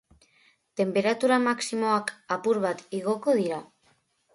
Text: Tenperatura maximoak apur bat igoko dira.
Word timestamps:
Tenperatura 0.81 1.39
maximoak 1.45 2.13
apur 2.39 2.63
bat 2.67 2.87
igoko 3.05 3.39
dira. 3.43 3.67